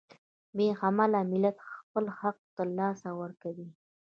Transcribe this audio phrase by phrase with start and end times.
[0.55, 3.67] بې علمه ملت خپل حق له لاسه ورکوي.